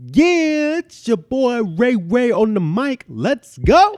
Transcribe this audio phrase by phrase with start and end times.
[0.00, 3.04] Yeah, it's your boy Ray Ray on the mic.
[3.08, 3.96] Let's go.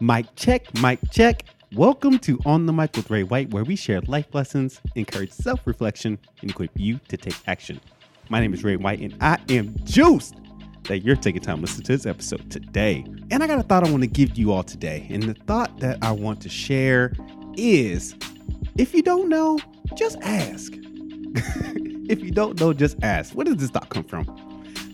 [0.00, 1.44] Mic check, mic check.
[1.74, 5.66] Welcome to On the Mic with Ray White, where we share life lessons, encourage self
[5.66, 7.78] reflection, and equip you to take action.
[8.30, 10.34] My name is Ray White, and I am juiced
[10.84, 13.04] that you're taking time to listen to this episode today.
[13.30, 15.06] And I got a thought I want to give you all today.
[15.10, 17.12] And the thought that I want to share
[17.56, 18.14] is
[18.76, 19.58] if you don't know,
[19.94, 20.72] just ask.
[22.08, 23.34] if you don't know, just ask.
[23.34, 24.26] Where does this thought come from?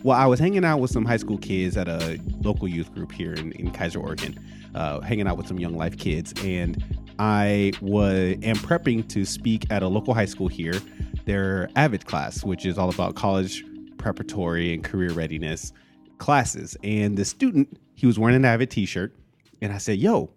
[0.02, 3.12] Well, I was hanging out with some high school kids at a local youth group
[3.12, 4.38] here in, in Keizer, Oregon,
[4.74, 6.34] uh, hanging out with some young life kids.
[6.42, 6.82] And
[7.18, 10.80] I was am prepping to speak at a local high school here,
[11.24, 13.64] their AVID class, which is all about college
[14.04, 15.72] preparatory and career readiness
[16.18, 16.76] classes.
[16.84, 19.14] And the student, he was wearing an Avid t-shirt.
[19.62, 20.28] And I said, yo,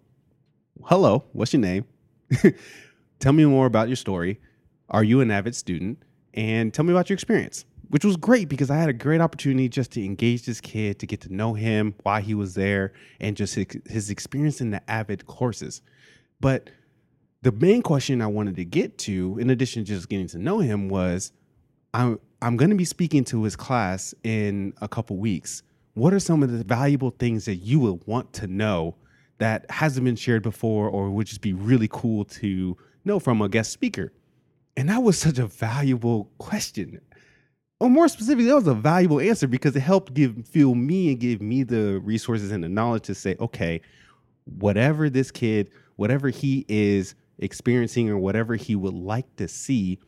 [0.84, 1.84] hello, what's your name?
[3.18, 4.40] tell me more about your story.
[4.88, 6.02] Are you an Avid student?
[6.32, 9.68] And tell me about your experience, which was great because I had a great opportunity
[9.68, 13.36] just to engage this kid, to get to know him, why he was there, and
[13.36, 15.82] just his, his experience in the Avid courses.
[16.40, 16.70] But
[17.42, 20.60] the main question I wanted to get to, in addition to just getting to know
[20.60, 21.32] him, was
[21.94, 25.62] I'm I'm going to be speaking to his class in a couple weeks.
[25.94, 28.94] What are some of the valuable things that you would want to know
[29.38, 33.48] that hasn't been shared before or would just be really cool to know from a
[33.48, 34.12] guest speaker?
[34.76, 37.00] And that was such a valuable question.
[37.80, 41.18] Or more specifically, that was a valuable answer because it helped give fuel me and
[41.18, 43.80] give me the resources and the knowledge to say, okay,
[44.44, 49.98] whatever this kid, whatever he is experiencing or whatever he would like to see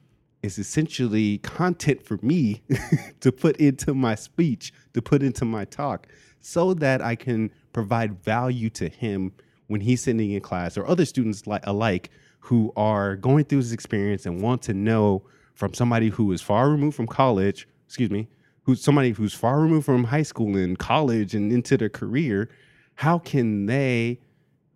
[0.42, 2.62] is essentially content for me
[3.20, 6.06] to put into my speech, to put into my talk,
[6.41, 9.33] so that I can provide value to him
[9.66, 13.72] when he's sitting in class or other students like alike who are going through this
[13.72, 15.22] experience and want to know
[15.55, 18.28] from somebody who is far removed from college, excuse me,
[18.62, 22.48] who's somebody who's far removed from high school and college and into their career,
[22.95, 24.18] how can they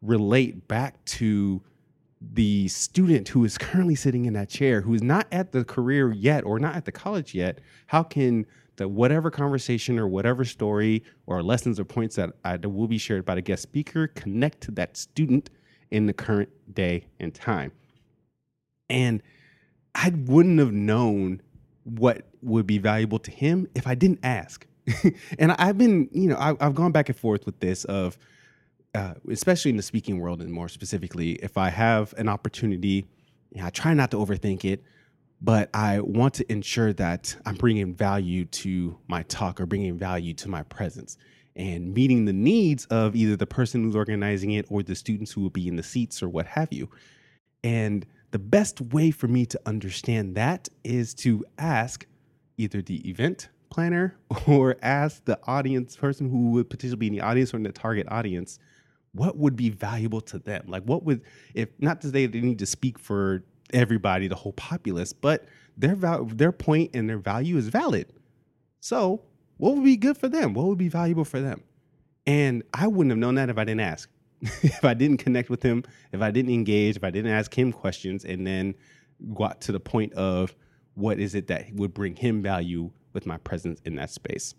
[0.03, 1.63] relate back to
[2.33, 6.13] the student who is currently sitting in that chair, who is not at the career
[6.13, 8.47] yet or not at the college yet, how can
[8.77, 12.99] the whatever conversation or whatever story or lessons or points that, I, that will be
[12.99, 15.51] shared by the guest speaker connect to that student
[15.91, 17.73] in the current day and time?
[18.91, 19.23] And
[19.95, 21.41] I wouldn't have known
[21.85, 24.67] what would be valuable to him if I didn't ask.
[25.39, 28.19] and I've been, you know, I, I've gone back and forth with this of
[28.95, 33.07] uh, especially in the speaking world and more specifically, if I have an opportunity,
[33.53, 34.83] you know, I try not to overthink it,
[35.41, 40.33] but I want to ensure that I'm bringing value to my talk or bringing value
[40.35, 41.19] to my presence
[41.57, 45.41] and meeting the needs of either the person who's organizing it or the students who
[45.41, 46.89] will be in the seats or what have you.
[47.63, 52.07] And the best way for me to understand that is to ask
[52.57, 54.17] either the event planner
[54.47, 57.73] or ask the audience person who would potentially be in the audience or in the
[57.73, 58.59] target audience
[59.15, 60.65] what would be valuable to them?
[60.67, 61.23] Like, what would,
[61.55, 65.95] if not to say they need to speak for everybody, the whole populace, but their
[65.95, 68.13] val- their point and their value is valid.
[68.81, 69.23] So,
[69.57, 70.53] what would be good for them?
[70.53, 71.63] What would be valuable for them?
[72.27, 74.11] And I wouldn't have known that if I didn't ask,
[74.43, 77.73] if I didn't connect with him, if I didn't engage, if I didn't ask him
[77.73, 78.75] questions, and then
[79.33, 80.55] got to the point of
[80.95, 84.55] what is it that would bring him value with my presence in that space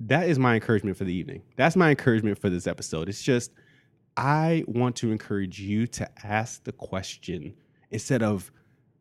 [0.00, 1.42] that is my encouragement for the evening.
[1.56, 3.08] That's my encouragement for this episode.
[3.08, 3.52] It's just,
[4.16, 7.54] I want to encourage you to ask the question
[7.90, 8.50] instead of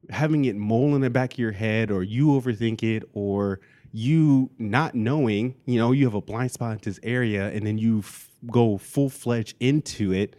[0.09, 3.59] having it mole in the back of your head or you overthink it or
[3.91, 7.77] you not knowing, you know, you have a blind spot in this area and then
[7.77, 10.35] you f- go full fledged into it,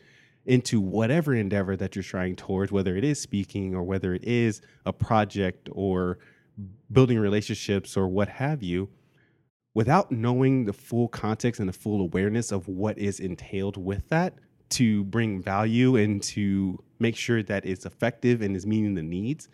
[0.47, 4.61] into whatever endeavor that you're trying towards, whether it is speaking or whether it is
[4.87, 6.19] a project or
[6.91, 8.89] building relationships or what have you
[9.75, 14.34] without knowing the full context and the full awareness of what is entailed with that
[14.71, 19.48] to bring value and to make sure that it's effective and is meeting the needs,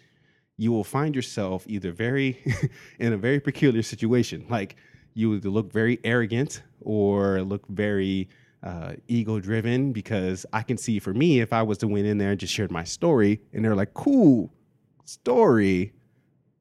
[0.57, 2.43] you will find yourself either very
[2.99, 4.47] in a very peculiar situation.
[4.49, 4.77] Like
[5.15, 8.29] you either look very arrogant or look very
[8.63, 12.19] uh, ego driven because I can see for me, if I was to went in
[12.19, 14.53] there and just shared my story and they're like, cool
[15.05, 15.93] story,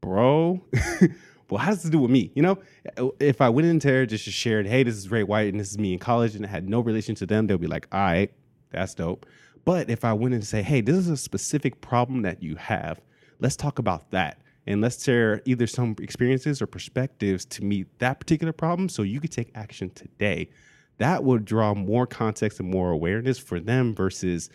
[0.02, 0.62] bro.
[1.54, 2.32] well, how does do with me?
[2.34, 5.60] You know, if I went in there just shared, hey, this is Ray White and
[5.60, 7.88] this is me in college and it had no relation to them, they'll be like,
[7.92, 8.34] all right,
[8.72, 9.28] that's dope.
[9.64, 12.56] But if I went in and say, hey, this is a specific problem that you
[12.56, 13.00] have,
[13.40, 14.40] let's talk about that.
[14.66, 19.22] And let's share either some experiences or perspectives to meet that particular problem so you
[19.22, 20.50] could take action today.
[20.98, 24.50] That would draw more context and more awareness for them versus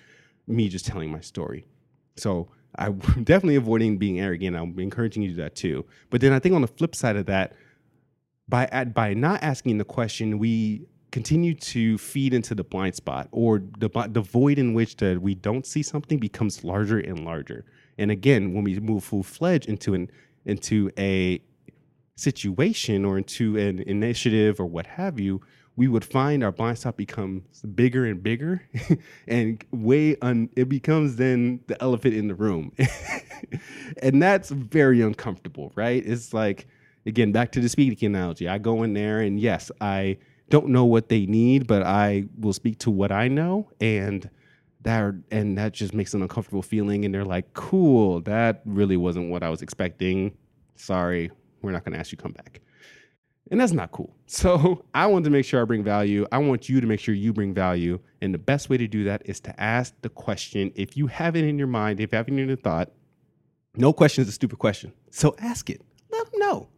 [0.48, 1.64] me just telling my story.
[2.16, 4.56] So I'm definitely avoiding being arrogant.
[4.56, 5.84] I'm encouraging you to do that too.
[6.10, 7.54] But then I think on the flip side of that,
[8.48, 13.62] by by not asking the question, we continue to feed into the blind spot or
[13.78, 17.64] the the void in which that we don't see something becomes larger and larger.
[17.96, 20.10] And again, when we move full fledged into an
[20.44, 21.42] into a
[22.16, 25.40] situation or into an initiative or what have you,
[25.78, 28.60] we would find our blind spot becomes bigger and bigger
[29.28, 32.72] and way un it becomes then the elephant in the room.
[34.02, 36.04] and that's very uncomfortable, right?
[36.04, 36.66] It's like
[37.06, 38.48] again, back to the speaking analogy.
[38.48, 40.18] I go in there and yes, I
[40.50, 44.28] don't know what they need, but I will speak to what I know and
[44.82, 49.30] that and that just makes an uncomfortable feeling and they're like, "Cool, that really wasn't
[49.30, 50.36] what I was expecting.
[50.74, 51.30] Sorry,
[51.62, 52.62] we're not going to ask you come back."
[53.50, 54.14] And that's not cool.
[54.30, 56.26] So, I want to make sure I bring value.
[56.30, 59.04] I want you to make sure you bring value, and the best way to do
[59.04, 62.16] that is to ask the question if you have it in your mind, if you
[62.18, 62.90] have it in your thought.
[63.74, 64.92] No question is a stupid question.
[65.10, 65.80] So ask it.
[66.10, 66.68] Let them know.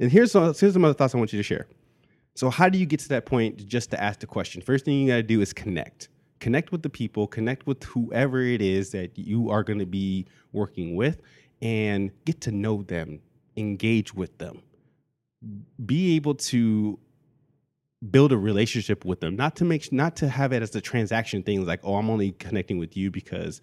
[0.00, 1.66] And here's some, here's some other thoughts I want you to share.
[2.34, 4.62] So, how do you get to that point just to ask the question?
[4.62, 6.08] First thing you got to do is connect.
[6.40, 10.26] Connect with the people, connect with whoever it is that you are going to be
[10.52, 11.20] working with,
[11.60, 13.20] and get to know them,
[13.56, 14.62] engage with them.
[15.84, 16.98] Be able to
[18.10, 21.42] build a relationship with them, not to make not to have it as a transaction
[21.42, 23.60] thing like, oh, I'm only connecting with you because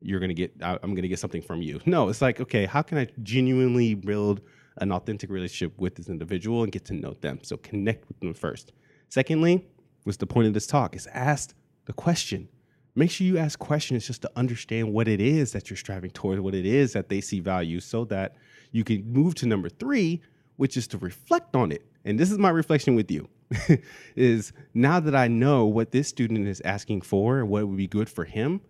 [0.00, 1.80] you're to get I'm to get something from you.
[1.86, 4.40] No, it's like, okay, how can I genuinely build
[4.78, 7.40] an authentic relationship with this individual and get to know them.
[7.42, 8.72] So connect with them first.
[9.08, 9.66] Secondly,
[10.04, 10.94] what's the point of this talk?
[10.94, 11.54] Is ask
[11.86, 12.48] the question.
[12.94, 16.40] Make sure you ask questions just to understand what it is that you're striving toward,
[16.40, 18.36] what it is that they see value, so that
[18.72, 20.22] you can move to number three,
[20.56, 21.82] which is to reflect on it.
[22.04, 23.28] And this is my reflection with you.
[24.16, 27.86] is now that I know what this student is asking for and what would be
[27.86, 28.60] good for him,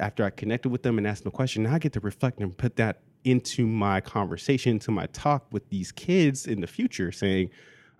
[0.00, 2.40] after I connected with them and asked them a question, now I get to reflect
[2.40, 7.10] and put that into my conversation, to my talk with these kids in the future,
[7.10, 7.50] saying,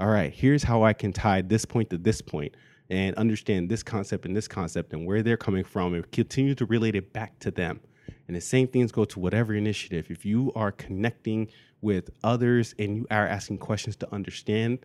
[0.01, 2.57] all right, here's how I can tie this point to this point
[2.91, 6.67] and understand this concept and this concept and where they're coming from and continue to
[6.67, 7.81] relate it back to them.
[8.27, 10.11] And the same things go to whatever initiative.
[10.11, 11.49] If you are connecting
[11.85, 14.79] with others and you are asking questions to understand,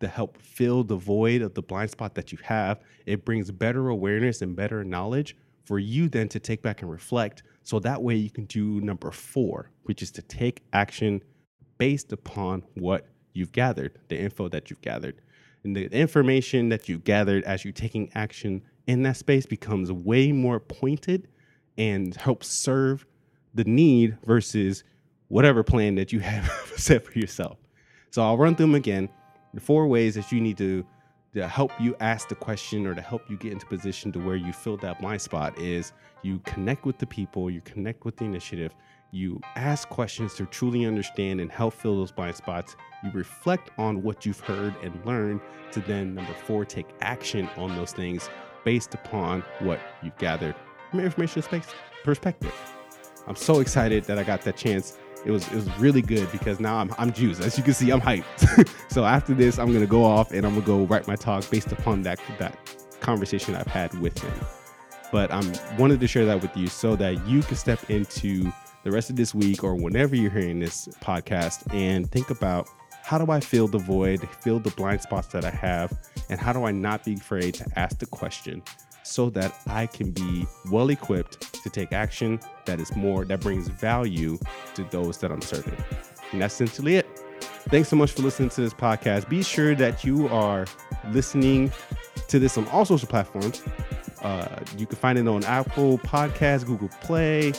[0.00, 3.88] to help fill the void of the blind spot that you have, it brings better
[3.88, 7.44] awareness and better knowledge for you then to take back and reflect.
[7.62, 11.22] So that way you can do number four, which is to take action
[11.78, 15.20] based upon what you've gathered, the info that you've gathered.
[15.62, 20.32] And the information that you gathered as you're taking action in that space becomes way
[20.32, 21.28] more pointed
[21.78, 23.06] and helps serve
[23.54, 24.82] the need versus
[25.30, 27.56] whatever plan that you have set for yourself.
[28.10, 29.08] So I'll run through them again.
[29.54, 30.84] The four ways that you need to
[31.32, 34.34] to help you ask the question or to help you get into position to where
[34.34, 35.92] you fill that blind spot is
[36.22, 38.74] you connect with the people, you connect with the initiative,
[39.12, 42.74] you ask questions to truly understand and help fill those blind spots.
[43.04, 45.40] You reflect on what you've heard and learned
[45.70, 48.28] to then, number four, take action on those things
[48.64, 50.56] based upon what you've gathered
[50.90, 51.68] from an information space
[52.02, 52.52] perspective.
[53.26, 56.60] I'm so excited that I got that chance it was it was really good because
[56.60, 57.40] now I'm I'm juiced.
[57.40, 58.68] As you can see, I'm hyped.
[58.90, 61.72] so after this, I'm gonna go off and I'm gonna go write my talk based
[61.72, 62.56] upon that that
[63.00, 64.32] conversation I've had with him.
[65.12, 68.52] But I'm wanted to share that with you so that you can step into
[68.84, 72.68] the rest of this week or whenever you're hearing this podcast and think about
[73.02, 75.92] how do I fill the void, fill the blind spots that I have,
[76.28, 78.62] and how do I not be afraid to ask the question
[79.10, 83.68] so that I can be well equipped to take action that is more, that brings
[83.68, 84.38] value
[84.74, 85.76] to those that I'm serving.
[86.32, 87.06] And that's essentially it.
[87.68, 89.28] Thanks so much for listening to this podcast.
[89.28, 90.64] Be sure that you are
[91.10, 91.72] listening
[92.28, 93.62] to this on all social platforms.
[94.22, 97.52] Uh, you can find it on Apple Podcasts, Google Play,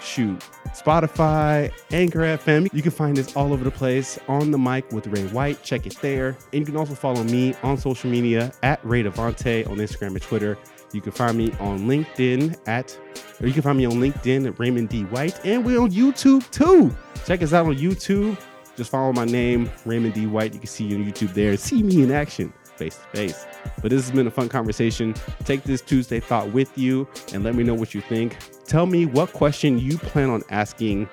[0.00, 0.38] shoot,
[0.68, 2.68] Spotify, Anchor FM.
[2.72, 5.62] You can find this all over the place on the mic with Ray White.
[5.62, 6.36] Check it there.
[6.52, 10.22] And you can also follow me on social media at Ray Devante on Instagram and
[10.22, 10.58] Twitter.
[10.94, 12.98] You can find me on LinkedIn at,
[13.40, 15.02] or you can find me on LinkedIn at Raymond D.
[15.04, 15.44] White.
[15.44, 16.94] And we're on YouTube too.
[17.26, 18.38] Check us out on YouTube.
[18.76, 20.26] Just follow my name, Raymond D.
[20.26, 20.54] White.
[20.54, 21.56] You can see you on YouTube there.
[21.56, 23.46] See me in action face to face.
[23.80, 25.14] But this has been a fun conversation.
[25.44, 28.36] Take this Tuesday thought with you and let me know what you think.
[28.66, 31.08] Tell me what question you plan on asking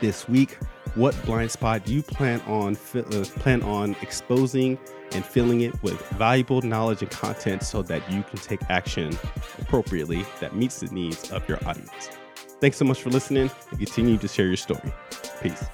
[0.00, 0.58] this week.
[0.94, 4.78] What blind spot do you plan on uh, plan on exposing
[5.12, 9.16] and filling it with valuable knowledge and content so that you can take action
[9.58, 12.10] appropriately that meets the needs of your audience.
[12.60, 14.92] Thanks so much for listening and continue to share your story.
[15.42, 15.64] Peace.